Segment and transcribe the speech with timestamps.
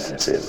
[0.00, 0.41] sentences.